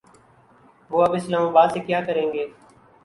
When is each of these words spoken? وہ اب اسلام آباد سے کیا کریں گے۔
وہ 0.91 1.03
اب 1.05 1.13
اسلام 1.15 1.43
آباد 1.47 1.67
سے 1.73 1.79
کیا 1.87 1.99
کریں 2.07 2.27
گے۔ 2.33 2.47